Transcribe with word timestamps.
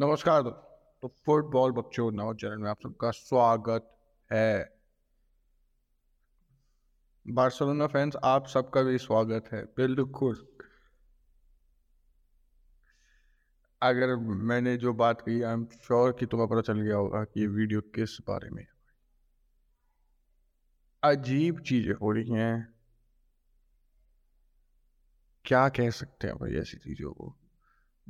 नमस्कार 0.00 0.42
तो 1.02 1.08
फुटबॉल 1.26 1.72
बच्चों 1.72 2.12
नव 2.12 2.34
चैनल 2.34 2.56
में 2.56 2.70
आप 2.70 2.76
सबका 2.82 3.10
स्वागत 3.10 3.96
है। 4.32 4.76
बार्सिलोना 7.28 7.86
फैंस, 7.86 8.16
आप 8.24 8.46
सबका 8.46 8.82
भी 8.82 8.98
स्वागत 8.98 9.44
है। 9.52 9.64
बिल्कुल। 9.64 10.48
अगर 13.82 14.16
मैंने 14.16 14.76
जो 14.76 14.92
बात 14.92 15.20
कही 15.20 15.42
आई 15.42 15.52
एम 15.52 15.64
श्योर 15.64 16.12
कि 16.12 16.26
तुम्हें 16.26 16.48
पता 16.48 16.60
चल 16.60 16.80
गया 16.80 16.96
होगा 16.96 17.24
कि 17.24 17.40
ये 17.40 17.46
वीडियो 17.46 17.80
किस 17.80 18.18
बारे 18.28 18.50
में 18.50 18.66
अजीब 21.02 21.60
चीज़ें 21.60 21.94
हो 21.94 22.12
रही 22.12 22.30
हैं। 22.30 22.74
क्या 25.44 25.68
कह 25.68 25.90
सकते 25.90 26.26
हैं 26.26 26.36
भाई 26.36 26.52
ऐसी 26.52 26.76
चीज़ों 26.76 27.12
को? 27.12 27.36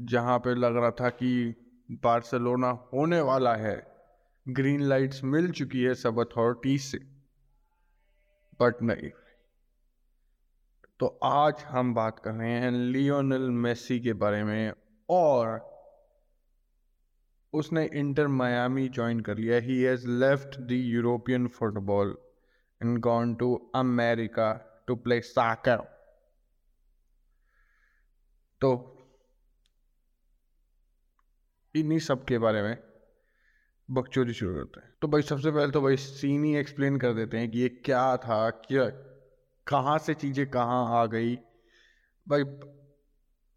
जहाँ 0.00 0.38
पे 0.38 0.54
लग 0.54 0.76
रहा 0.76 0.90
था 0.90 1.08
कि 1.10 1.54
बार्सिलोना 1.90 2.70
होने 2.92 3.20
वाला 3.20 3.54
है। 3.56 3.76
ग्रीन 4.46 4.82
लाइट्स 4.82 5.22
मिल 5.24 5.50
चुकी 5.52 5.82
है 5.82 5.94
सब 5.94 6.18
अथॉरिटी 6.20 6.76
से, 6.78 6.98
बट 8.60 8.82
नहीं। 8.82 9.10
तो 11.00 11.06
आज 11.24 11.62
हम 11.64 11.94
बात 11.94 12.18
कर 12.18 12.32
रहे 12.32 12.52
हैं 12.52 12.70
लियोनल 12.70 13.50
मेसी 13.58 13.98
के 14.00 14.12
बारे 14.14 14.42
में, 14.44 14.72
और 15.08 15.68
उसने 17.52 17.84
इंटर 17.94 18.26
मायामी 18.28 18.88
ज्वाइन 18.88 19.20
कर 19.20 19.36
लिया। 19.36 19.58
He 19.58 19.80
has 19.82 20.06
left 20.08 20.58
the 20.58 20.72
European 20.72 21.46
football 21.48 22.16
and 22.80 22.98
gone 22.98 23.34
to 23.34 23.54
America 23.74 24.52
to 24.86 24.96
play 24.96 25.20
soccer 25.20 25.76
तो 28.60 28.70
इन्हीं 31.74 31.98
सब 31.98 32.24
के 32.24 32.38
बारे 32.38 32.62
में 32.62 32.76
बकचोदी 33.88 34.32
शुरू 34.32 34.54
करते 34.54 34.80
हैं। 34.80 34.92
तो 35.02 35.08
भाई 35.08 35.22
सबसे 35.22 35.50
पहले 35.50 35.72
तो 35.72 35.80
भाई 35.80 35.96
सीन 35.96 36.44
ही 36.44 36.54
एक्सप्लेन 36.56 36.96
कर 36.98 37.12
देते 37.12 37.38
हैं 37.38 37.50
कि 37.50 37.58
ये 37.58 37.68
क्या 37.68 38.16
था, 38.16 38.50
क्या, 38.50 38.84
कहाँ 39.66 39.98
से 39.98 40.14
चीज़ें 40.14 40.46
कहाँ 40.50 41.00
आ 41.00 41.04
गई। 41.06 41.34
भाई 42.26 42.44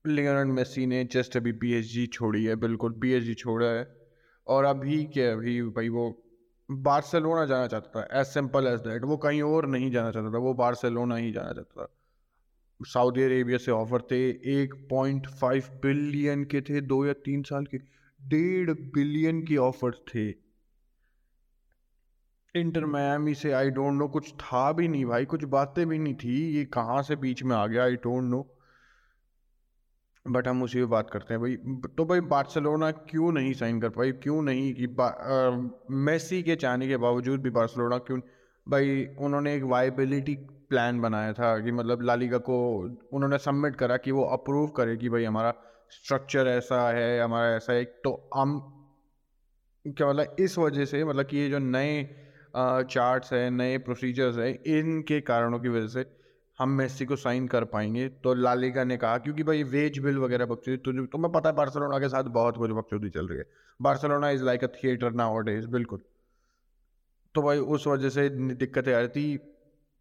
लियोनल 0.05 0.51
मेसी 0.51 0.85
ने 0.85 1.03
जस्ट 1.03 1.37
अभी 1.37 1.51
पीएसजी 1.51 2.05
छोड़ी 2.07 2.43
है, 2.45 2.55
बिल्कुल 2.55 2.99
पीएसजी 3.01 3.33
छोड़ा 3.33 3.67
है। 3.67 3.87
और 4.47 4.65
अभी 4.65 5.03
क्या 5.05 5.31
अभी 5.33 5.61
भाई 5.61 5.89
वो 5.89 6.09
बार्सिलोना 6.69 7.45
जाना 7.45 7.67
चाहता 7.67 8.01
था 8.01 8.19
एज 8.19 8.27
सिंपल 8.27 8.67
एज 8.67 8.79
दैट 8.79 9.03
वो 9.03 9.17
कहीं 9.17 9.41
और 9.41 9.65
नहीं 9.67 9.91
जाना 9.91 10.11
चाहता 10.11 10.33
था, 10.33 10.37
वो 10.37 10.53
बार्सिलोना 10.53 11.15
ही 11.15 11.31
जाना 11.31 11.53
चाहता 11.53 11.83
था। 11.83 11.93
सऊदी 12.79 13.23
अरेबिया 13.23 13.57
से 13.57 13.71
ऑफ़र 13.71 14.01
थे, 14.01 14.29
एक 14.61 14.73
पॉइंट 14.89 15.27
फाइव 15.27 15.63
बिलियन 15.83 16.43
के 16.43 16.61
थे, 16.61 16.81
दो 16.81 17.05
या 17.05 17.13
तीन 17.25 17.43
साल 17.43 17.65
के। 17.65 17.77
डेढ़ 18.23 18.71
बिलियन 18.93 19.41
की 19.45 19.57
ऑफ़र 19.59 19.91
थे। 20.09 20.29
इंटर 22.55 22.85
मैमी 22.85 23.33
से 23.35 23.51
आई 23.51 23.69
डोंट 23.71 23.93
नो, 23.93 24.07
कुछ 24.07 24.33
था 24.33 24.71
भी 24.71 24.87
नहीं 24.87 25.05
भाई, 25.05 25.25
कुछ 25.25 25.43
बातें 25.45 25.87
भी 25.87 25.97
नहीं 25.99 26.15
थी, 26.15 26.35
ये 26.57 26.65
कहाँ 26.73 27.01
से 27.03 27.15
बीच 27.15 27.43
में 27.43 27.55
आ 27.55 27.65
गया 27.67 27.83
आई 27.83 27.95
डोंट 27.97 28.23
नो 28.23 28.49
बट 30.25 30.47
हम 30.47 30.61
उसी 30.63 30.79
पे 30.79 30.85
बात 30.85 31.09
करते 31.09 31.33
हैं 31.33 31.41
भाई। 31.41 31.55
तो 31.97 32.05
भाई 32.05 32.19
बार्सिलोना 32.27 32.91
क्यों 32.91 33.31
नहीं 33.31 33.53
साइन 33.53 33.79
कर 33.81 33.89
पाई? 33.89 34.11
क्यों 34.13 34.41
नहीं 34.41 34.73
कि 34.77 34.87
मेसी 35.95 36.41
के 36.43 36.55
चाहने 36.55 36.87
के 36.87 36.97
बावजूद 36.97 37.41
भी 37.41 37.49
बार्सिलोना 37.49 37.97
क्यों 37.99 38.19
भाई 38.67 39.05
उन्होंने 39.19 39.55
एक 39.55 39.63
वाइबिलिटी 39.63 40.35
प्लान 40.69 41.01
बनाया 41.01 41.33
था 41.33 41.57
कि 41.59 41.71
मतलब 41.71 42.01
लालिगा 42.01 42.37
को 42.37 42.57
उन्होंने 43.13 43.37
सबमिट 43.37 43.75
करा 43.75 43.97
कि 43.97 44.11
वो 44.11 44.23
अप्रूव 44.33 44.67
करे 44.67 44.95
कि 44.97 45.09
भाई 45.09 45.23
हमारा 45.23 45.53
स्ट्रक्चर 45.95 46.47
ऐसा 46.47 46.87
है, 46.89 47.19
हमारा 47.21 47.55
ऐसा 47.55 47.73
है 47.73 47.83
तो 48.03 48.11
हम 48.35 48.59
क्या 49.85 50.07
मतलब 50.09 50.35
इस 50.39 50.57
वजह 50.57 50.85
से 50.85 51.03
मतलब 51.05 51.25
कि 51.25 51.37
ये 51.37 51.49
जो 51.49 51.59
नए 51.59 52.03
चार्ट्स 52.55 53.33
हैं, 53.33 53.49
नए 53.51 53.77
प्रोसीजर्स 53.77 54.37
हैं, 54.37 54.51
इनके 54.69 55.19
कारणों 55.21 55.59
की 55.59 55.69
वजह 55.69 55.87
से 55.87 56.05
हम 56.59 56.69
मेसी 56.69 57.05
को 57.05 57.15
साइन 57.15 57.47
कर 57.47 57.63
पाएँगे। 57.65 58.07
तो 58.23 58.33
लालिगा 58.33 58.83
ने 58.83 58.97
कहा, 58.97 59.17
क्योंकि 59.17 59.43
भाई 59.43 59.63
वेज 59.65 59.97
बिल 59.99 60.17
वगैरह 60.17 60.45
बकचोदी 60.45 60.77
तो 60.77 61.05
तुम्हें 61.07 61.31
पता 61.31 61.49
है 61.49 61.55
बार्सिलोना 61.55 61.99
के 61.99 62.09
साथ 62.09 62.23
बहुत 62.31 62.57
कुछ 62.57 62.71
बकचोदी 62.71 63.09
चल 63.09 63.27
रही 63.27 63.37
है। 63.37 63.45
Barcelona 63.79 64.29
is 64.29 64.43
like 64.43 64.63
a 64.63 64.67
theatre 64.75 65.11
nowadays 65.41 65.67
बिल्कुल। 65.67 65.99
तो 67.35 67.41
भाई 67.41 67.57
उस 67.57 67.87
वजह 67.87 68.09
से 68.09 68.29
दिक्कतें 68.29 68.93
आ 68.93 68.99
रही 68.99 69.07
थी। 69.09 69.37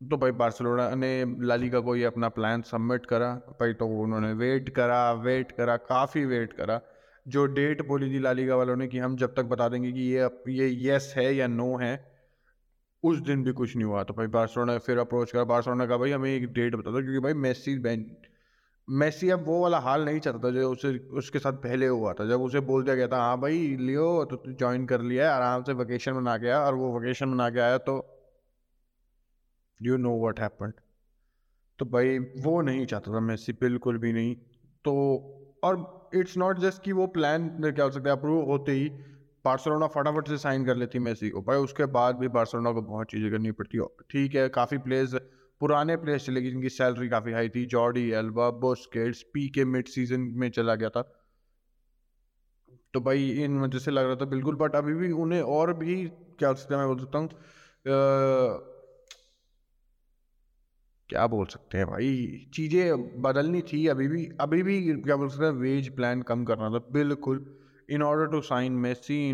तो 0.03 0.17
भाई 0.17 0.31
बार्सिलोना 0.33 0.89
ने 0.95 1.11
लालिगा 1.41 1.81
को 1.81 1.95
ये 1.97 2.05
अपना 2.05 2.29
प्लान 2.29 2.63
सबमिट 2.63 3.05
करा। 3.07 3.29
भाई 3.61 3.73
तो 3.73 3.87
उन्होंने 4.03 4.33
वेट 4.35 4.69
करा 4.69 5.13
वेट 5.15 5.53
करा, 5.53 5.77
काफ़ी 5.77 6.25
वेट 6.25 6.53
करा। 6.53 6.81
जो 7.27 7.45
डेट 7.49 7.87
बोली 7.89 8.11
थी 8.11 8.19
लालिगा 8.19 8.57
वालों 8.57 8.77
ने 8.77 8.87
कि 8.87 8.99
हम 8.99 9.17
जब 9.17 9.35
तक 9.35 9.45
बता 9.45 9.69
देंगे 9.69 9.93
कि 9.93 10.01
ये 10.03 10.29
ये 10.51 10.69
यस 10.87 11.13
है 11.17 11.35
या 11.35 11.47
नो 11.47 11.77
है, 11.77 11.93
उस 13.03 13.19
दिन 13.21 13.43
भी 13.45 13.53
कुछ 13.53 13.77
नहीं 13.77 13.85
हुआ। 13.85 14.03
तो 14.03 14.15
भाई 14.15 14.27
बार्सिलोना 14.29 14.77
फिर 14.79 14.99
अप्रोच 14.99 15.33
करा। 15.33 15.45
बार्सिलोना 15.45 15.87
का 15.87 15.97
भाई 15.97 16.11
हमें 16.11 16.31
एक 16.31 16.53
डेट 16.53 16.75
बता 16.75 16.91
दो, 16.91 17.03
क्योंकि 17.03 17.21
भाई 17.21 17.35
मेसी 17.35 17.79
बैन 17.79 18.05
मेसी 18.89 19.29
अब 19.31 19.45
वो 19.47 19.61
वाला 19.63 19.79
हाल 19.79 20.05
नहीं 20.05 20.21
चाहता 20.21 20.39
था 20.39 20.51
जो 20.51 20.71
उसे, 20.71 20.97
उसके 21.13 21.39
साथ 21.39 21.53
पहले 21.63 21.87
हुआ 21.87 22.13
था। 22.13 22.25
जब 22.29 22.43
उसे 22.43 22.61
बोल 22.63 22.83
दिया 22.85 22.95
गया 22.97 23.09
था 23.09 23.19
हाँ 23.19 23.39
भाई, 23.41 23.59
लियो 23.81 24.25
तो 24.25 24.43
ज्वाइन 24.49 24.87
कर 24.87 25.01
लिया 25.03 25.35
आराम 25.35 25.63
से 25.63 25.73
वेकेशन 25.75 26.13
बना 26.15 26.37
के 26.39 26.47
आया 26.47 26.61
और 26.61 26.75
वो 26.75 26.99
वेकेशन 26.99 27.31
बना 27.33 27.49
के 27.51 27.61
आया 27.61 27.79
तो 27.81 28.12
यू 29.83 29.97
नो 29.97 30.29
वट 30.29 30.41
हैपन 30.41 30.73
तो 31.79 31.85
भाई, 31.85 32.19
वो 32.19 32.61
नहीं 32.61 32.87
चाहता 32.87 33.13
था 33.13 33.21
मेसी, 33.21 33.53
बिल्कुल 33.53 33.99
भी 33.99 34.13
नहीं। 34.13 34.35
तो 34.85 34.93
और 35.65 36.11
इट्स 36.15 36.37
नॉट 36.37 36.59
जस्ट 36.59 36.83
कि 36.83 36.93
वो 36.93 37.07
प्लान 37.07 37.49
क्या 37.63 37.85
हो 37.85 37.91
सकता 37.91 38.11
है 38.11 38.17
अप्रूव 38.17 38.45
होते 38.45 38.73
ही 38.73 38.89
बार्सिलोना 39.45 39.87
फटाफट 39.87 40.29
से 40.29 40.39
साइन 40.39 40.65
कर 40.65 40.77
लेती 40.77 40.99
मेसी 40.99 41.31
को। 41.31 41.43
भाई, 41.43 41.57
उसके 41.59 41.87
बाद 41.87 42.17
भी 42.17 42.29
बार्सिलोना 42.29 42.73
को 42.73 42.83
बहुत 42.83 43.11
चीज़ें 43.11 43.31
करनी 43.31 43.51
पड़ती 43.53 43.79
है। 43.79 43.87
ठीक 44.11 44.35
है, 44.35 44.49
काफ़ी 44.49 44.79
प्लेयर्स 44.79 45.15
पुराने 45.61 45.97
प्लेयर्स 45.97 46.27
चले 46.27 46.43
गए 46.43 46.51
जिनकी 46.51 46.69
सैलरी 46.69 47.09
काफ़ी 47.09 47.33
हाई 47.33 47.49
थी। 47.49 47.65
जॉर्डी 47.67 48.11
एल्बा 48.11 48.51
बोस्केट्स 48.51 49.23
पी 49.23 49.49
के 49.49 49.65
मिड 49.65 49.89
सीज़न 49.89 50.21
में 50.37 50.51
चला 50.51 50.75
गया 50.75 50.89
था। 50.89 51.03
तो 52.95 53.01
भाई, 53.01 53.29
इन 53.45 53.59
वजह 53.61 53.79
से 53.79 53.91
लग 53.91 54.07
रहा 54.07 54.17
था 54.17 54.25
बिल्कुल 54.25 54.57
बट 54.57 54.77
अभी 54.77 54.95
भी 54.95 55.11
उन्हें 55.13 55.43
और 55.43 55.73
भी, 55.73 56.05
क्या 56.39 56.53
सकते 56.53 56.77
मैं 56.77 56.87
बोल 56.87 56.99
सकता 56.99 57.19
हूँ 57.19 57.29
क्या 61.11 61.27
बोल 61.27 61.47
सकते 61.47 61.79
हैं 61.79 61.87
भाई? 61.87 62.47
चीज़ें 62.55 63.21
बदलनी 63.23 63.61
थी, 63.63 63.87
अभी 63.87 64.09
भी 64.09 64.29
अभी 64.41 64.63
भी 64.63 64.95
क्या 64.95 65.17
बोल 65.17 65.29
सकते 65.29 65.45
हैं 65.45 65.53
वेज 65.53 65.95
प्लान 65.97 66.23
कम 66.23 66.45
करना 66.45 66.71
था, 66.71 66.79
बिल्कुल। 66.93 67.45
In 67.89 68.03
order 68.03 68.27
to 68.27 68.41
sign 68.41 68.73
Messi 68.73 69.29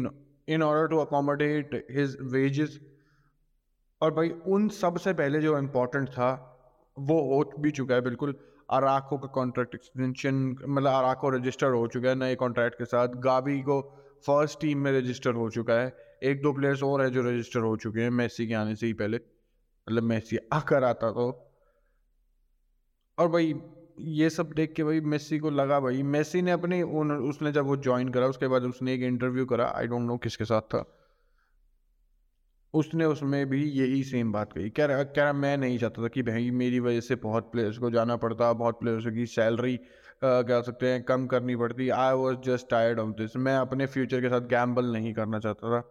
in 0.49 0.63
order 0.63 0.87
to 0.89 0.99
accommodate 0.99 1.87
his 1.91 2.17
wages 2.23 2.79
और 4.01 4.15
भाई, 4.15 4.29
उन 4.29 4.69
सबसे 4.69 5.13
पहले 5.13 5.41
जो 5.41 5.59
इम्पोर्टेंट 5.59 6.09
था, 6.09 6.31
वो 6.97 7.21
हो 7.25 7.53
भी 7.61 7.71
चुका 7.71 7.95
है, 7.95 8.01
बिल्कुल। 8.01 8.35
अराको 8.71 9.19
का 9.19 9.29
कॉन्ट्रैक्ट 9.29 9.75
एक्सटेंशन 9.75 10.35
मतलब 10.61 10.91
अराको 10.91 11.31
रजिस्टर 11.31 11.71
हो 11.71 11.87
चुका 11.87 12.09
है 12.09 12.15
नए 12.15 12.35
कॉन्ट्रैक्ट 12.35 12.79
के 12.79 12.85
साथ। 12.85 13.09
गावी 13.09 13.61
को 13.61 13.81
फ़र्स्ट 14.27 14.61
टीम 14.61 14.79
में 14.79 14.93
रजिस्टर 14.93 15.35
हो 15.35 15.49
चुका 15.51 15.75
है। 15.75 15.93
एक 16.23 16.43
दो 16.43 16.53
प्लेयर्स 16.53 16.83
और 16.83 17.03
है 17.03 17.11
जो 17.11 17.23
रजिस्टर 17.23 17.61
हो 17.61 17.77
चुके 17.77 18.01
हैं 18.01 18.11
मेसी 18.11 18.47
के 18.47 18.55
आने 18.55 18.75
से 18.77 18.87
ही 18.87 18.93
पहले। 18.93 19.17
मतलब 19.17 20.03
मेसी 20.03 20.39
आकर 20.53 20.85
आता 20.85 21.11
तो। 21.11 21.48
और 23.19 23.29
भाई, 23.29 23.55
ये 23.99 24.31
सब 24.31 24.53
देख 24.53 24.73
के 24.73 24.85
भाई 24.85 25.01
मेसी 25.01 25.39
को 25.39 25.51
लगा 25.51 25.81
भाई। 25.81 26.03
मेसी 26.03 26.43
ने 26.43 26.51
अपने 26.51 26.83
उन 26.83 27.13
उसने 27.13 27.53
जब 27.53 27.67
वो 27.67 27.77
ज्वाइन 27.77 28.09
करा, 28.09 28.27
उसके 28.27 28.49
बाद 28.49 28.63
उसने 28.63 28.95
एक 28.95 29.03
इंटरव्यू 29.03 29.47
करा 29.47 29.73
आई 29.77 29.87
डोंट 29.87 30.03
नो 30.03 30.17
किसके 30.17 30.45
साथ 30.45 30.61
था। 30.61 30.85
उसने 32.75 33.05
उसमें 33.05 33.47
भी 33.47 33.63
यही 33.65 34.03
सेम 34.05 34.33
बात 34.33 34.53
कही। 34.53 34.71
कह 34.71 34.85
रहा 34.85 35.03
कह 35.03 35.23
रहा, 35.23 35.33
मैं 35.33 35.57
नहीं 35.57 35.79
चाहता 35.79 36.03
था 36.03 36.09
कि 36.09 36.23
भाई 36.23 36.51
मेरी 36.51 36.81
वजह 36.81 37.01
से 37.01 37.15
बहुत 37.17 37.51
प्लेयर्स 37.53 37.79
को 37.79 37.91
जाना 37.91 38.17
पड़ता, 38.17 38.53
बहुत 38.53 38.81
प्लेयर्स 38.81 39.07
की 39.07 39.27
सैलरी 39.27 39.79
कह 40.25 40.61
सकते 40.63 40.87
हैं, 40.87 41.03
कम 41.03 41.27
करनी 41.27 41.57
पड़ती। 41.57 41.89
I 41.89 42.15
was 42.15 42.39
just 42.47 42.69
tired 42.71 42.99
of 42.99 43.11
this 43.11 43.37
मैं 43.37 43.57
अपने 43.57 43.87
फ्यूचर 43.87 44.21
के 44.21 44.29
साथ 44.29 44.49
गैम्बल 44.49 44.93
नहीं 44.93 45.15
करना 45.15 45.39
चाहता 45.39 45.71
था। 45.71 45.83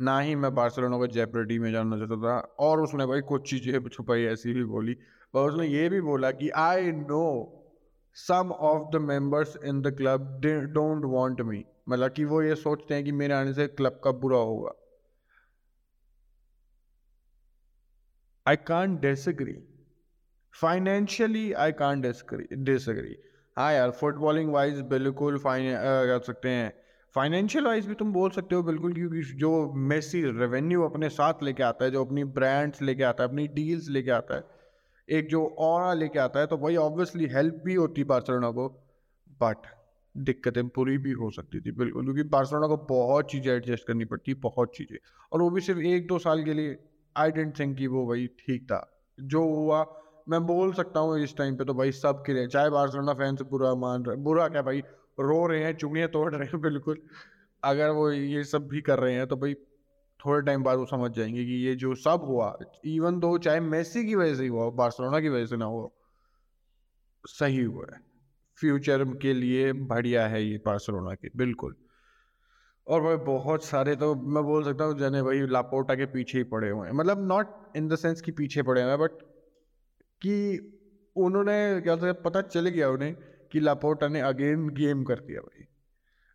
ना 0.00 0.18
ही 0.20 0.34
मैं 0.34 0.54
बार्सिलोना 0.54 0.96
को 0.98 1.06
जेपरेटी 1.06 1.58
में 1.58 1.70
जाना 1.72 1.98
चाहता 1.98 2.16
था। 2.16 2.38
और 2.58 2.80
उसने 2.80 3.06
भाई 3.06 3.20
कुछ 3.20 3.50
चीज़ें 3.50 3.88
छुपाई, 3.88 4.24
ऐसी 4.24 4.52
भी 4.52 4.64
बोली। 4.64 4.96
और 5.34 5.50
उसने 5.50 5.66
ये 5.66 5.88
भी 5.88 6.00
बोला 6.00 6.30
कि 6.30 6.48
I 6.58 6.92
know 6.92 7.24
some 8.16 8.50
of 8.52 8.90
the 8.92 9.00
members 9.00 9.56
in 9.64 9.80
the 9.82 9.94
club 9.96 10.40
don't 10.74 11.04
want 11.04 11.40
me 11.40 11.64
मतलब 11.88 12.12
कि 12.12 12.24
वो 12.24 12.42
ये 12.42 12.54
सोचते 12.54 12.94
हैं 12.94 13.04
कि 13.04 13.12
मेरे 13.12 13.34
आने 13.34 13.52
से 13.54 13.66
क्लब 13.68 14.00
का 14.04 14.10
बुरा 14.12 14.38
होगा। 14.38 14.72
I 18.46 18.56
can 18.66 18.96
disagree 18.96 19.56
financially 20.54 21.52
I 21.52 21.72
can 21.72 22.00
disagree 22.00 23.16
हाँ 23.56 23.72
यार 23.72 23.90
फुटबॉलिंग 23.90 24.52
वाइज 24.52 24.80
बिल्कुल 24.90 25.38
फाइन 25.38 25.74
कर 25.74 26.20
सकते 26.26 26.48
हैं। 26.48 26.72
फाइनेंशियल 27.14 27.64
वाइज 27.64 27.86
भी 27.86 27.94
तुम 27.94 28.12
बोल 28.12 28.30
सकते 28.30 28.54
हो 28.54 28.62
बिल्कुल, 28.62 28.92
क्योंकि 28.94 29.22
जो 29.38 29.72
मेसी 29.74 30.22
रेवेन्यू 30.38 30.82
अपने 30.82 31.08
साथ 31.08 31.42
लेके 31.42 31.62
आता 31.62 31.84
है, 31.84 31.90
जो 31.90 32.04
अपनी 32.04 32.24
ब्रांड्स 32.38 32.82
लेके 32.82 33.02
आता 33.02 33.22
है, 33.22 33.28
अपनी 33.28 33.46
डील्स 33.48 33.88
लेके 33.88 34.10
आता 34.10 34.36
है 34.36 34.42
एक 35.08 35.28
जो 35.28 35.44
और 35.58 35.96
लेके 35.96 36.18
आता 36.18 36.40
है 36.40 36.46
तो 36.46 36.56
वही 36.56 36.76
ऑब्वियसली 36.76 37.26
हेल्प 37.26 37.62
भी 37.64 37.74
होती 37.74 38.04
बार्सिलोना 38.04 38.50
को 38.50 38.68
बट 39.40 39.66
दिक्कतें 40.14 40.68
पूरी 40.68 40.96
भी 40.98 41.12
हो 41.12 41.30
सकती 41.30 41.60
थी, 41.60 41.72
बिल्कुल, 41.72 42.04
क्योंकि 42.04 42.22
बार्सिलोना 42.22 42.66
को 42.66 42.76
बहुत 42.76 43.30
चीज़ें 43.30 43.52
एडजस्ट 43.54 43.86
करनी 43.86 44.04
पड़ती, 44.04 44.34
बहुत 44.34 44.72
चीज़ें। 44.76 44.96
और 45.32 45.42
वो 45.42 45.50
भी 45.50 45.60
सिर्फ़ 45.60 45.80
एक 45.80 46.06
दो 46.06 46.18
साल 46.18 46.44
के 46.44 46.54
लिए 46.54 46.76
आई 47.16 47.30
डेंट 47.30 47.58
थिंक 47.58 47.76
कि 47.78 47.86
वो 47.86 48.06
भाई 48.06 48.26
ठीक 48.26 48.64
था। 48.64 48.80
जो 49.18 49.42
हुआ, 49.44 49.84
मैं 50.28 50.40
बोल 50.46 50.72
सकता 50.72 51.00
हूँ 51.00 51.18
इस 51.18 51.36
टाइम 51.36 51.56
पे 51.56 51.64
तो 51.64 51.74
भाई 51.74 51.92
सब 51.92 52.22
के 52.26 52.32
लिए 52.32 52.46
चाहे 52.46 52.70
बार्सिलोना 52.70 53.12
फैंस 53.12 53.42
बुरा 53.42 53.74
मान 53.74 54.04
रहे, 54.04 54.16
बुरा 54.16 54.48
क्या 54.48 54.62
भाई, 54.62 54.80
रो 55.20 55.46
रहे 55.46 55.64
हैं 55.64 55.76
चुंगियाँ 55.76 56.08
तोड़ 56.08 56.34
रहे 56.34 56.48
हैं, 56.48 56.60
बिल्कुल। 56.60 57.02
अगर 57.62 57.90
वो 57.90 58.10
ये 58.10 58.44
सब 58.44 58.68
भी 58.68 58.80
कर 58.80 58.98
रहे 58.98 59.14
हैं 59.14 59.26
तो 59.26 59.36
भाई 59.36 59.54
थोड़े 60.26 60.42
टाइम 60.42 60.62
बाद 60.62 60.78
वो 60.78 60.86
समझ 60.86 61.10
जाएँगे 61.10 61.44
कि 61.44 61.52
ये 61.66 61.74
जो 61.74 61.94
सब 61.94 62.24
हुआ 62.24 62.56
इवन 62.84 63.18
दो 63.20 63.36
चाहे 63.38 63.60
मेसी 63.60 64.04
की 64.06 64.14
वजह 64.14 64.34
से 64.34 64.48
हुआ, 64.48 64.68
बार्सिलोना 64.70 65.20
की 65.20 65.28
वजह 65.28 65.46
से 65.46 65.56
ना 65.56 65.64
हुआ, 65.64 65.88
सही 67.24 67.62
हुआ 67.62 67.86
है। 67.92 68.00
फ्यूचर 68.58 69.04
के 69.16 69.32
लिए 69.34 69.72
बढ़िया 69.72 70.26
है 70.28 70.44
ये 70.44 70.58
बार्सिलोना 70.66 71.14
के, 71.14 71.30
बिल्कुल। 71.36 71.74
और 72.86 73.02
भाई 73.02 73.16
बहुत 73.16 73.64
सारे 73.64 73.94
तो 73.96 74.14
मैं 74.14 74.42
बोल 74.44 74.64
सकता 74.64 74.84
हूँ 74.84 74.98
जने 74.98 75.22
भाई 75.22 75.46
लापोटा 75.46 75.94
के 75.94 76.06
पीछे 76.06 76.38
ही 76.38 76.44
पड़े 76.44 76.70
हुए 76.70 76.86
हैं। 76.86 76.94
मतलब 76.94 77.26
नॉट 77.26 77.76
इन 77.76 77.88
द 77.88 77.96
सेंस 77.96 78.20
कि 78.20 78.32
पीछे 78.32 78.62
पड़े 78.62 78.82
हुए 78.82 78.90
हैं 78.90 78.98
बट 78.98 79.22
कि 80.22 80.34
उन्होंने 81.16 81.80
क्या 81.80 81.96
पता 82.24 82.40
चल 82.42 82.68
गया 82.68 82.88
उन्हें 82.90 83.14
कि 83.52 83.60
लापोटा 83.60 84.08
ने 84.08 84.20
अगेन 84.20 84.68
गेम 84.68 85.04
कर 85.04 85.20
दिया 85.20 85.40
भाई। 85.40 85.64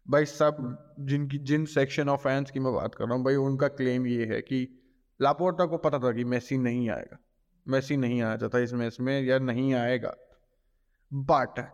भाई 0.10 0.26
सब 0.26 0.78
जिनकी, 1.00 1.38
जिन 1.38 1.66
सेक्शन 1.66 2.10
ऑफ़ 2.10 2.22
फैंस 2.22 2.52
की 2.52 2.60
मैं 2.60 2.74
बात 2.74 2.96
कर 2.96 3.06
रहा 3.06 3.16
हूँ, 3.16 3.24
भाई 3.26 3.36
उनका 3.36 3.68
क्लेम 3.68 4.08
ये 4.08 4.26
है 4.26 4.42
कि 4.42 4.68
लापोर्टा 5.22 5.66
को 5.66 5.78
पता 5.78 6.00
था 6.00 6.12
कि 6.12 6.24
मेसी 6.24 6.58
नहीं 6.58 6.90
आएगा। 6.90 7.18
मेसी 7.68 7.98
नहीं 7.98 8.22
आया 8.22 8.38
चाहता 8.38 8.60
इस 8.60 8.74
मैच 8.74 9.00
में 9.00 9.22
या 9.22 9.40
नहीं 9.40 9.74
आएगा। 9.74 10.16
बट 11.14 11.72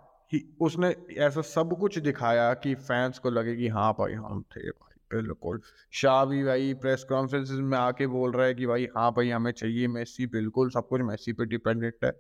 उसने 0.62 0.95
ऐसा 1.18 1.41
सब 1.41 1.77
कुछ 1.80 2.00
दिखाया 2.00 2.53
कि 2.53 2.75
फैंस 2.75 3.19
को 3.19 3.30
लगे 3.30 3.56
कि 3.56 3.68
हाँ 3.68 3.94
भाई, 3.94 4.13
हम 4.13 4.41
थे 4.41 4.69
भाई, 4.69 5.21
बिल्कुल। 5.21 5.62
शाह 5.91 6.25
भी 6.25 6.44
भाई 6.44 6.74
प्रेस 6.74 7.03
कॉन्फ्रेंस 7.03 7.50
में 7.51 7.77
आके 7.77 8.07
बोल 8.07 8.31
रहा 8.31 8.45
है 8.45 8.53
कि 8.53 8.65
भाई 8.65 8.88
हाँ 8.97 9.12
भाई, 9.12 9.30
हमें 9.30 9.51
चाहिए 9.51 9.88
मेसी 9.88 10.27
बिल्कुल, 10.27 10.69
सब 10.69 10.88
कुछ 10.88 11.01
मेसी 11.01 11.33
पे 11.33 11.45
डिपेंडेंट 11.45 11.95
है। 12.03 12.12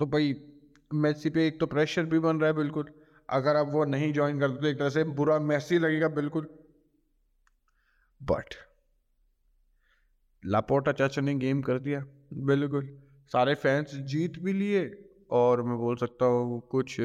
तो 0.00 0.06
भाई 0.06 0.34
मेसी 0.94 1.30
पे 1.30 1.46
एक 1.46 1.60
तो 1.60 1.66
प्रेशर 1.66 2.04
भी 2.04 2.18
बन 2.18 2.36
रहा 2.36 2.50
है, 2.50 2.56
बिल्कुल। 2.56 2.90
अगर 3.28 3.56
आप 3.56 3.68
वो 3.68 3.84
नहीं 3.84 4.12
ज्वाइन 4.12 4.40
करते 4.40 4.60
तो 4.60 4.66
एक 4.66 4.78
तरह 4.78 4.88
से 4.88 5.04
बुरा 5.04 5.38
मैसी 5.38 5.78
लगेगा 5.78 6.08
बिल्कुल। 6.08 6.48
बट 8.22 8.54
लापोटा 10.44 10.92
चाचा 10.92 11.22
ने 11.22 11.34
गेम 11.34 11.62
कर 11.62 11.78
दिया 11.78 12.04
बिल्कुल। 12.32 12.88
सारे 13.32 13.54
फैंस 13.54 13.94
जीत 13.94 14.38
भी 14.38 14.52
लिए 14.52 14.90
और 15.30 15.62
मैं 15.62 15.78
बोल 15.78 15.96
सकता 15.96 16.26
हूँ 16.26 16.60
कुछ 16.70 16.96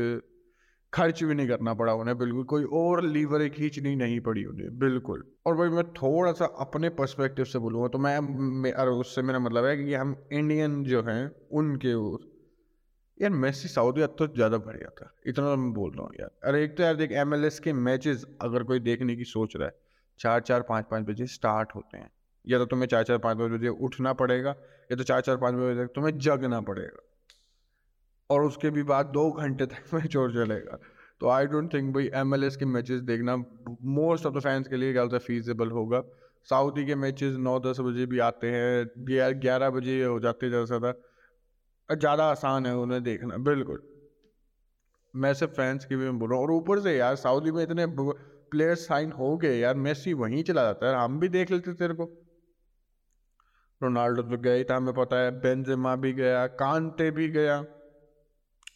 खर्च 0.93 1.23
भी 1.23 1.33
नहीं 1.33 1.47
करना 1.47 1.73
पड़ा 1.73 1.93
उन्हें 1.93 2.17
बिल्कुल। 2.17 2.43
कोई 2.43 2.63
और 2.73 3.03
लीवर 3.03 3.47
खींचनी 3.49 3.95
नहीं 3.95 4.19
पड़ी 4.19 4.43
उन्हें 4.45 4.77
बिल्कुल। 4.79 5.23
और 5.45 5.55
भाई 5.55 5.69
मैं 5.69 5.83
थोड़ा 5.93 6.31
सा 6.31 6.45
अपने 6.59 6.89
पर्सपेक्टिव 6.89 7.45
से 7.45 7.59
बोलूँगा 7.59 7.87
तो 7.87 7.97
मैं, 7.97 8.19
मैं 8.19 8.73
उससे 8.73 9.21
मेरा 9.21 9.39
मतलब 9.39 9.65
है 9.65 9.77
कि 9.77 9.93
हम 9.93 10.15
इंडियन 10.31 10.83
जो 10.83 11.01
हैं 11.03 11.31
उनके 11.51 11.93
यार 13.21 13.31
मेसी 13.31 13.67
सऊदी 13.67 14.05
तो 14.07 14.27
ज़्यादा 14.27 14.57
बढ़िया 14.57 14.89
था। 14.89 15.11
इतना 15.27 15.45
तो 15.45 15.57
मैं 15.57 15.73
बोल 15.73 15.91
रहा 15.91 16.03
हूँ 16.03 16.11
यार। 16.19 16.29
अरे 16.43 16.63
एक 16.63 16.77
तो 16.77 16.83
यार 16.83 16.95
देख 16.95 17.11
एमएलएस 17.11 17.59
के 17.59 17.73
मैचेस 17.73 18.25
अगर 18.41 18.63
कोई 18.63 18.79
देखने 18.79 19.15
की 19.15 19.23
सोच 19.23 19.55
रहा 19.55 19.67
है 19.67 19.73
चार 20.19 20.41
चार 20.41 20.61
पाँच 20.61 20.85
पाँच 20.91 21.05
बजे 21.05 21.25
स्टार्ट 21.25 21.75
होते 21.75 21.97
हैं। 21.97 22.09
या 22.47 22.57
तो 22.57 22.65
तुम्हें 22.65 22.87
चार 22.87 23.03
चार 23.03 23.17
पाँच 23.17 23.37
पाँच 23.37 23.51
बजे 23.51 23.67
उठना 23.67 24.13
पड़ेगा, 24.13 24.49
या 24.91 24.95
तो 24.97 25.03
चार 25.03 25.21
चार 25.21 25.37
पाँच 25.37 25.55
बजे 25.55 25.85
तक 25.85 25.91
तुम्हें 25.95 26.17
जगना 26.19 26.61
पड़ेगा। 26.61 27.01
और 28.29 28.43
उसके 28.43 28.69
भी 28.69 28.83
बाद 28.83 29.05
दो 29.05 29.31
घंटे 29.31 29.65
तक 29.65 29.83
मैच 29.93 30.15
और 30.15 30.33
चलेगा। 30.33 30.77
तो 31.21 31.29
आई 31.29 31.45
डोंट 31.45 31.73
थिंक 31.73 31.93
भाई 31.93 32.09
एमएलएस 32.13 32.55
के 32.55 32.65
मैचेस 32.65 33.01
देखना 33.01 33.35
मोस्ट 33.81 34.25
ऑफ़ 34.25 34.35
द 34.35 34.39
फैंस 34.39 34.67
के 34.67 34.77
लिए 34.77 34.93
क्या 34.93 35.17
फीजेबल 35.17 35.71
होगा। 35.71 36.01
सऊदी 36.47 36.85
के 36.85 36.95
मैचेस 36.95 37.35
नौ 37.35 37.59
दस 37.59 37.79
बजे 37.79 38.05
भी 38.05 38.19
आते 38.19 38.51
हैं, 38.51 38.85
ग्यारह 39.41 39.69
बजे 39.69 40.03
हो 40.03 40.19
जाते 40.19 40.45
हैं 40.45 40.51
ज़्यादा 40.51 40.65
से 40.65 40.79
ज़्यादा। 40.79 40.93
ज़्यादा 41.95 42.25
आसान 42.31 42.65
है 42.65 42.75
उन्हें 42.77 43.01
देखना, 43.03 43.37
बिल्कुल। 43.39 43.81
मैं 45.13 45.33
सिर्फ़ 45.33 45.51
फैंस 45.53 45.85
की 45.85 45.95
भी 45.95 46.09
बोल 46.11 46.29
रहा 46.29 46.37
हूँ, 46.37 46.45
और 46.45 46.51
ऊपर 46.53 46.79
से 46.81 46.95
यार 46.97 47.15
सऊदी 47.17 47.51
में 47.51 47.61
इतने 47.63 47.85
प्लेयर 48.51 48.75
साइन 48.75 49.11
हो 49.13 49.35
गए 49.37 49.57
यार 49.59 49.73
मेसी 49.77 50.13
वहीं 50.15 50.43
चला 50.43 50.63
जाता 50.63 50.87
है, 50.89 51.03
हम 51.03 51.19
भी 51.19 51.27
देख 51.29 51.51
लेते 51.51 51.73
तेरे 51.75 51.93
को। 51.93 52.11
रोनाल्डो 53.81 54.21
तो 54.25 54.37
ही 54.49 54.63
था, 54.63 54.75
हमें 54.75 54.93
पता 54.93 55.17
है 55.17 55.31
बेंजेमा 55.41 55.95
भी 55.97 56.13
गया 56.13 56.45
कांटे 56.55 57.09
भी 57.11 57.27
गया। 57.29 57.63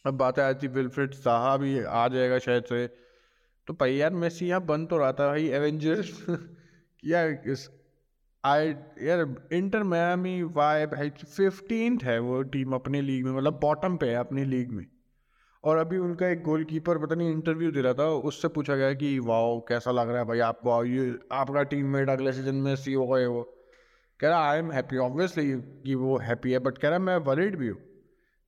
अब 0.04 0.14
बात 0.16 0.38
है 0.38 0.54
थी 0.54 0.66
विल्फ्रेड 0.68 1.14
साहा 1.14 1.56
भी 1.56 1.78
आ 1.82 2.06
जाएगा 2.08 2.38
शायद 2.38 2.64
से। 2.64 2.86
तो 3.68 3.74
भाई 3.74 3.94
यार 3.94 4.10
मेसी 4.14 4.48
यहाँ 4.48 4.60
बन 4.64 4.86
तो 4.86 4.98
रहा 4.98 5.12
था 5.12 5.28
भाई 5.28 5.48
एवेंजर्स 5.50 6.12
यार 7.04 7.36
आई 8.46 8.68
यार 9.02 9.24
इंटर 9.52 9.82
मैमी 9.82 10.42
वाई 10.56 10.86
भाई 10.86 11.10
फिफ्टीन 11.10 11.98
है 12.04 12.18
वो 12.18 12.42
टीम 12.50 12.72
अपने 12.74 13.00
लीग 13.02 13.24
में 13.24 13.32
मतलब 13.32 13.58
बॉटम 13.62 13.96
पे 13.96 14.06
है 14.06 14.16
अपनी 14.16 14.44
लीग 14.44 14.72
में। 14.72 14.84
और 15.64 15.76
अभी 15.76 15.98
उनका 15.98 16.28
एक 16.28 16.42
गोलकीपर 16.42 16.98
पता 16.98 17.14
नहीं 17.14 17.30
इंटरव्यू 17.30 17.70
दे 17.70 17.80
रहा 17.80 17.94
था, 17.94 18.06
उससे 18.28 18.48
पूछा 18.48 18.76
गया 18.76 18.92
कि, 18.92 19.18
वाओ, 19.18 19.58
कैसा 19.60 19.90
लग 19.90 20.08
रहा 20.08 20.18
है 20.18 20.24
भाई 20.24 20.38
आपको 20.40 20.84
ये 20.84 21.18
आपका 21.32 21.62
टीम 21.62 21.86
मेट 21.86 22.10
अगले 22.10 22.32
सीज़न 22.32 22.54
में 22.54 22.74
सी 22.76 22.92
हो 22.92 23.06
गए 23.06 23.26
वो। 23.26 23.42
कह 24.20 24.28
रहा 24.28 24.50
आई 24.50 24.58
एम 24.58 24.70
हैप्पी 24.72 24.96
ऑब्वियसली 24.98 25.52
कि 25.84 25.94
वो 25.94 26.18
हैप्पी 26.18 26.52
है 26.52 26.58
बट 26.58 26.78
कह 26.78 26.88
रहा, 26.88 26.98
मैं 26.98 27.16
वरीड 27.26 27.56
भी 27.56 27.68
हूँ। 27.68 27.78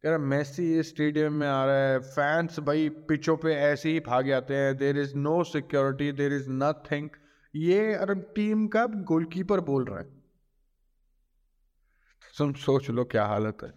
कह 0.04 0.08
रहा 0.08 0.18
मेसी 0.18 0.82
स्टेडियम 0.82 1.32
में 1.32 1.46
आ 1.48 1.64
रहा 1.64 1.88
है 1.88 1.98
फैंस 2.10 2.60
भाई 2.60 2.88
पिचों 3.08 3.36
पे 3.36 3.54
ऐसे 3.54 3.92
ही 3.92 4.00
भाग 4.00 4.26
जाते 4.26 4.54
हैं 4.54 4.76
there 4.76 4.98
is 4.98 5.16
no 5.16 5.42
security 5.44 6.12
there 6.12 6.32
is 6.32 6.46
nothing 6.50 7.08
ये 7.54 7.94
अरब 7.94 8.32
टीम 8.36 8.66
का 8.68 8.86
गोलकीपर 8.86 9.60
बोल 9.60 9.84
रहा 9.84 9.98
है। 9.98 10.06
तुम 12.38 12.52
सोच 12.52 12.90
लो 12.90 13.04
क्या 13.04 13.24
हालत 13.26 13.58
है। 13.62 13.72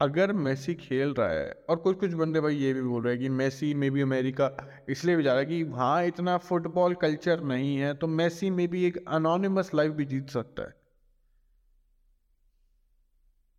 अगर 0.00 0.32
मेसी 0.32 0.74
खेल 0.74 1.14
रहा 1.14 1.28
है, 1.28 1.50
और 1.70 1.76
कुछ 1.76 1.98
कुछ 2.00 2.12
बंदे 2.12 2.40
भाई 2.40 2.56
ये 2.56 2.72
भी 2.74 2.82
बोल 2.82 3.02
रहे 3.02 3.14
हैं 3.14 3.22
कि 3.22 3.28
मेसी 3.28 3.72
में 3.74 3.90
भी 3.90 4.02
अमेरिका, 4.02 4.50
इसलिए 4.88 5.16
भी 5.16 5.22
जा 5.22 5.32
रहा 5.32 5.40
है 5.40 5.46
कि 5.46 5.62
वहाँ 5.62 6.04
इतना 6.04 6.36
फुटबॉल 6.38 6.94
कल्चर 6.94 7.42
नहीं 7.42 7.76
है 7.76 7.94
तो 7.94 8.06
मेसी 8.06 8.50
में 8.50 8.66
भी 8.68 8.84
एक 8.84 9.04
अनोनिमस 9.08 9.70
लाइफ 9.74 9.92
भी 9.92 10.04
जीत 10.04 10.30
सकता 10.30 10.62
है। 10.62 10.74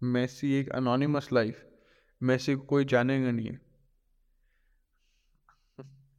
मेसी 0.01 0.53
एक 0.53 0.69
अनोनिमस 0.69 1.29
लाइफ 1.33 1.63
मेसी 2.21 2.55
को 2.55 2.61
कोई 2.61 2.85
जानेगा 2.85 3.31
नहीं 3.31 3.47
है। 3.47 3.59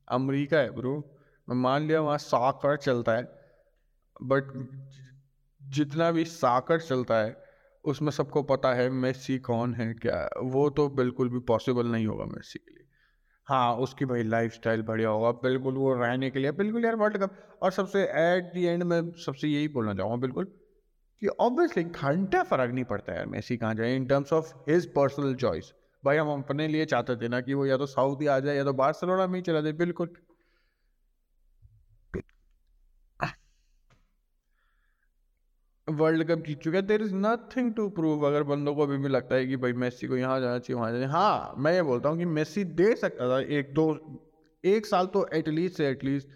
अमेरिका 0.09 0.59
है 0.59 0.71
ब्रो। 0.71 1.16
मान 1.49 1.83
लिया 1.83 2.01
वहाँ 2.01 2.19
साकर 2.19 2.77
चलता 2.77 3.13
है 3.13 3.23
बट 4.23 4.53
जितना 5.61 6.11
भी 6.13 6.25
साकर 6.25 6.81
चलता 6.81 7.15
है, 7.15 7.37
उसमें 7.85 8.11
सबको 8.11 8.43
पता 8.43 8.73
है 8.75 8.89
मेसी 8.91 9.39
कौन 9.39 9.75
है 9.75 9.95
क्या। 9.95 10.29
वो 10.43 10.71
तो 10.71 10.89
बिल्कुल 10.89 11.29
भी 11.29 11.39
पॉसिबल 11.39 11.87
नहीं 11.87 12.07
होगा 12.07 12.25
मेसी 12.25 12.59
के 12.59 12.75
लिए। 12.75 12.85
हाँ 13.49 13.75
उसकी 13.77 14.05
भाई 14.05 14.23
लाइफ 14.23 14.53
स्टाइल 14.53 14.83
बढ़िया 14.83 15.09
होगा, 15.09 15.31
बिल्कुल 15.31 15.75
वो 15.75 15.95
रहने 15.95 16.31
के 16.31 16.39
लिए, 16.39 16.53
बिल्कुल 16.53 16.85
यार 16.85 16.97
वर्ल्ड 16.97 17.19
कप 17.19 17.59
और 17.63 17.73
सबसे 17.73 18.03
एट 18.03 18.53
दी 18.55 18.65
एंड 18.65 18.83
में 18.83 19.13
सबसे 19.13 19.49
यही 19.49 19.69
बोलना 19.69 19.95
चाहूँगा 19.95 20.17
बिल्कुल 20.17 20.45
कि 21.23 21.27
ऑब्वियसली 21.41 21.85
घंटा 21.85 22.43
फ़र्क 22.43 22.73
नहीं 22.75 22.85
पड़ता 22.85 23.15
यार 23.15 23.27
मेसी 23.27 23.57
कहाँ 23.57 23.75
जाए 23.75 23.97
in 23.97 24.07
terms 24.07 24.33
of 24.33 24.53
his 24.69 24.87
personal 24.95 25.35
choice 25.35 25.73
भाई 26.05 26.17
हम 26.17 26.29
अपने 26.43 26.69
लिए 26.69 26.85
चाहते 26.85 27.17
थे 27.17 27.29
ना 27.29 27.41
कि 27.41 27.55
वो 27.55 27.67
या 27.67 27.77
तो 27.77 27.87
साउथ 27.87 28.21
ही 28.21 28.27
आ 28.27 28.39
जाए 28.41 28.57
या 28.57 28.65
तो 28.65 28.73
बार्सिलोना 28.73 29.27
में 29.27 29.35
ही 29.35 29.43
चला 29.43 29.61
जाए, 29.61 29.73
बिल्कुल। 29.73 30.11
वर्ल्ड 35.89 36.25
कप 36.29 36.43
जीत 36.47 36.61
चुका 36.61 36.77
है। 36.77 36.83
There 36.87 37.03
is 37.03 37.15
nothing 37.15 37.73
to 37.75 37.89
prove 37.91 38.27
अगर 38.27 38.43
बंदों 38.45 38.75
को 38.75 38.83
अभी 38.83 38.97
भी 38.99 39.09
लगता 39.09 39.35
है 39.35 39.47
कि 39.47 39.57
भाई 39.57 39.73
मेसी 39.75 40.07
को 40.07 40.17
यहाँ 40.17 40.41
जाना 40.41 40.59
चाहिए, 40.59 40.81
वहाँ 40.81 40.93
जाना 40.93 41.09
हाँ 41.09 41.55
मैं 41.59 41.73
ये 41.73 41.83
बोलता 41.83 42.09
हूँ 42.09 42.19
कि 42.19 42.25
मेसी 42.25 42.65
दे 42.65 42.95
सकता 42.97 43.29
था। 43.31 43.39
एक, 43.41 43.73
दो, 43.75 44.21
एक 44.65 44.87
साल 44.87 45.07
तो 45.07 45.27
एटलीस्ट 45.35 45.77
से 45.77 45.89
एटलीस्ट 45.89 46.29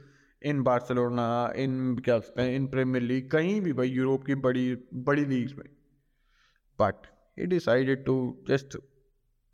इन 0.43 0.63
बार्सिलोना 0.63 1.53
इन 1.57 1.97
क्या 2.05 2.19
कहते 2.19 2.43
हैं 2.43 2.55
इन 2.57 2.67
प्रीमियर 2.67 3.03
लीग 3.05 3.31
कहीं 3.31 3.61
भी 3.61 3.73
भाई 3.73 3.89
यूरोप 3.89 4.25
की 4.25 4.35
बड़ी 4.37 4.75
बड़ी 4.95 5.25
लीग्स 5.25 5.57
में। 5.59 5.67
But 6.79 7.07
he 7.39 7.47
decided 7.47 8.05
to 8.05 8.15
just 8.49 8.77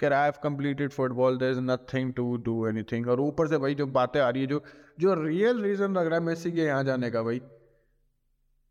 care 0.01 0.13
I 0.13 0.25
have 0.25 0.41
completed 0.43 0.91
football 0.91 1.39
there 1.39 1.51
is 1.51 1.61
nothing 1.61 2.13
to 2.15 2.37
do 2.45 2.67
anything 2.67 3.09
और 3.09 3.21
ऊपर 3.21 3.49
से 3.49 3.59
भाई 3.59 3.75
जो 3.75 3.87
बातें 3.89 4.21
आ 4.21 4.29
रही 4.29 4.43
है, 4.43 4.49
जो 4.49 4.63
जो 5.01 5.15
रियल 5.23 5.63
रीज़न 5.63 5.97
लग 5.99 6.07
रहा 6.07 6.19
है 6.19 6.25
मेसी 6.25 6.53
के 6.53 6.63
यहाँ 6.63 6.85
जाने 6.85 7.11
का 7.11 7.23
भाई। 7.23 7.41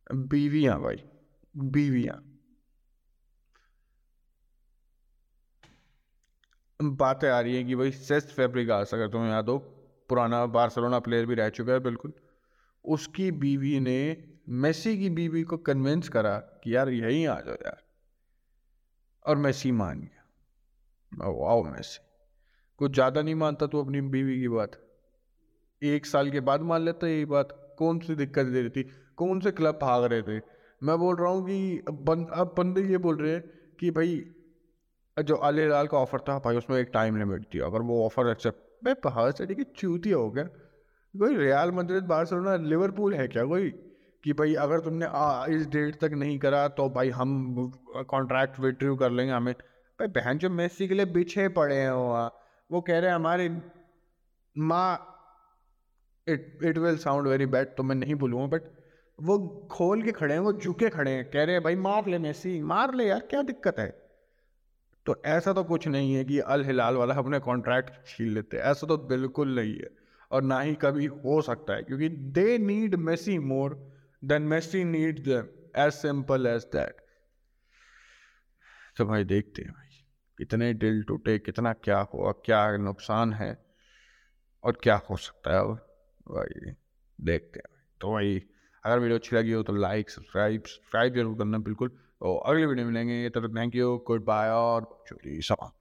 बीवियाँ 0.08 0.80
भाई। 0.82 1.04
बीवियाँ। 1.56 2.22
बातें 6.80 7.30
आ 7.30 7.40
रही 7.40 7.56
है 7.56 7.64
कि 7.64 7.76
भाई 7.76 7.92
सेस्ट 7.92 8.28
फैब्रिकास 8.28 8.94
अगर 8.94 9.08
तुम्हें 9.08 9.30
याद 9.30 9.50
हो, 9.50 9.58
पुराना 10.10 10.46
बार्सिलोना 10.46 11.00
प्लेयर 11.00 11.26
भी 11.26 11.36
रह 11.36 11.50
चुका 11.50 11.74
है, 11.74 11.80
बिल्कुल। 11.80 12.14
उसकी 12.86 13.32
बीवी 13.32 13.80
ने 13.80 14.24
मेसी 14.50 14.98
की 14.98 15.10
बीवी 15.10 15.44
को 15.44 15.58
कन्विंस 15.58 16.10
करा 16.10 16.38
कि 16.38 16.76
यार 16.76 16.90
यहीं 16.90 17.28
आ 17.28 17.40
जाओ 17.42 17.56
यार। 17.56 17.84
और 19.26 19.36
मेसी 19.36 19.72
मान 19.72 20.00
गया। 20.00 21.30
वाओ 21.30 21.64
मेसी 21.64 22.00
कुछ 22.80 22.94
ज़्यादा 22.94 23.22
नहीं 23.22 23.36
मानता 23.36 23.68
तू 23.68 23.84
अपनी 23.84 24.02
बीवी 24.02 24.40
की 24.40 24.48
बात। 24.48 24.72
एक 25.82 26.06
साल 26.06 26.32
के 26.32 26.40
बाद 26.40 26.62
मान 26.62 26.82
लेता 26.82 27.08
यही 27.08 27.26
बात। 27.26 27.76
कौन 27.80 28.00
सी 28.00 28.16
दिक्कत 28.16 28.46
दे 28.46 28.62
रही 28.62 28.70
थी? 28.70 28.84
कौन 29.18 29.40
से 29.40 29.52
क्लब 29.52 29.80
भाग 29.82 30.04
रहे 30.04 30.22
थे? 30.22 30.40
मैं 30.82 30.98
बोल 31.00 31.16
रहा 31.16 31.30
हूँ 31.30 31.46
कि 31.46 31.78
अब 31.88 32.54
बंदे 32.58 32.82
ये 32.82 32.98
बोल 32.98 33.18
रहे 33.18 33.32
हैं 33.34 33.44
कि 33.80 33.92
भाई 33.92 34.24
जो 35.18 35.36
अल 35.38 35.60
हिलाल 35.60 35.88
का 35.88 35.98
ऑफ़र 35.98 36.20
था 36.20 36.38
भाई 36.40 36.58
उसमें 36.58 36.78
एक 36.78 36.90
टाइम 36.94 37.18
लिमिट 37.18 37.44
थी। 37.54 37.60
अगर 37.60 37.82
वो 37.82 38.06
ऑफ़र 38.06 38.30
एक्सेप्ट 38.32 38.86
मैं 38.86 38.94
बाहर 39.06 39.32
से 39.32 39.44
है 39.44 39.64
चूतिया 39.64 40.18
हो 40.18 40.30
गया। 40.32 40.44
कोई 41.14 41.36
रियाल 41.38 41.72
मद्रिद 41.72 42.04
बार्सिलोना 42.04 42.56
लिवरपूल 42.66 43.14
है 43.14 43.28
क्या 43.28 43.46
कोई? 43.46 43.70
कि 44.24 44.34
भाई 44.34 44.54
अगर 44.56 44.80
तुमने 44.80 45.06
आ, 45.06 45.46
इस 45.46 45.68
डेट 45.68 46.00
तक 46.02 46.12
नहीं 46.14 46.38
करा 46.40 46.68
तो 46.70 46.90
भाई 46.90 47.10
हम 47.10 47.72
कॉन्ट्रैक्ट 48.10 48.60
विड्रू 48.60 48.96
कर 48.96 49.12
लेंगे 49.12 49.34
हमें। 49.34 49.54
भाई 49.54 50.08
बहन 50.08 50.38
जो 50.38 50.50
मेसी 50.50 50.88
के 50.88 50.94
लिए 50.94 51.06
पीछे 51.14 51.48
पड़े 51.50 51.76
हैं 51.76 51.92
वो 51.92 52.30
वो 52.70 52.82
कह 52.82 53.00
रहे 53.00 53.10
हैं 53.10 53.16
हमारे 53.16 53.50
माँ 54.56 55.12
it 56.28 56.60
it 56.64 56.78
will 56.78 56.98
sound 56.98 57.28
very 57.28 57.46
bad 57.46 57.76
तो 57.78 57.84
मैं 57.84 57.96
नहीं 57.96 58.16
बोलूँगा 58.16 58.48
बट 58.48 58.75
वो 59.20 59.68
खोल 59.72 60.02
के 60.02 60.12
खड़े 60.12 60.34
हैं, 60.34 60.42
वो 60.42 60.54
झुके 60.54 60.90
खड़े 60.90 61.12
हैं, 61.12 61.30
कह 61.32 61.44
रहे 61.44 61.56
हैं, 61.56 61.64
भाई, 61.64 61.76
मार 61.76 62.08
ले 62.08 62.18
मेसी, 62.18 62.60
मार 62.62 62.94
ले 62.94 63.06
यार, 63.06 63.20
क्या 63.20 63.42
दिक्कत 63.42 63.80
है? 63.80 63.90
तो 65.06 65.22
ऐसा 65.26 65.54
तो 65.54 65.64
कुछ 65.64 65.88
नहीं 65.88 66.14
है 66.14 66.24
कि 66.26 66.40
अल 66.40 66.64
हिलाल 66.66 66.96
वाला 66.96 67.16
अपने 67.16 67.40
कॉन्ट्रैक्ट 67.40 68.06
छीन 68.08 68.28
लेते 68.28 68.58
ऐसा 68.58 68.88
तो 68.88 68.98
बिल्कुल 68.98 69.56
नहीं 69.56 69.74
है। 69.74 69.90
और 70.32 70.42
ना 70.42 70.60
ही 70.60 70.74
कभी 70.76 71.06
हो 71.06 71.42
सकता 71.42 71.74
है, 71.74 71.84
क्योंकि 71.84 72.10
they 72.10 72.58
need 72.58 72.96
Messi 72.96 73.38
more 73.40 73.76
than 74.24 74.42
Messi 74.42 74.84
need 74.84 75.24
them 75.24 75.48
as 75.76 75.92
simple 75.94 76.48
as 76.48 76.64
that 76.64 77.04
तो 78.98 79.06
भाई, 79.06 79.24
देखते 79.24 79.62
हैं 79.62 79.72
भाई, 79.72 80.04
कितने 80.38 80.74
दिल 80.74 81.04
टूटे, 81.04 81.38
कितना 81.40 81.74
क्या 81.74 82.00
हुआ, 82.14 82.32
क्या 82.46 82.78
नुकसान 82.78 83.34
है 83.34 83.58
और 84.64 84.78
क्या 84.84 84.96
हो 85.10 85.18
सकता 85.18 85.56
है 85.56 85.64
भाई, 85.64 86.74
देखते 87.20 87.60
हैं। 87.60 87.74
तो 88.02 88.12
भाई 88.12 88.42
अगर 88.86 89.00
वीडियो 89.00 89.18
अच्छी 89.18 89.36
लगी 89.36 89.52
हो 89.52 89.62
तो 89.64 89.74
लाइक, 89.76 90.10
सब्सक्राइब 90.10 90.64
सब्सक्राइब 90.66 91.14
ज़रूर 91.14 91.38
करना, 91.38 91.58
बिल्कुल। 91.60 91.92
और 92.22 92.42
अगले 92.46 92.66
वीडियो 92.66 92.88
मिलेंगे। 92.88 93.30
तब 93.30 93.48
तक 93.48 93.56
थैंक 93.58 93.76
यू 93.76 93.96
गुड 94.08 94.26
बाय 94.26 94.50
और 94.50 94.84
चोरी 95.08 95.42
समा 95.42 95.72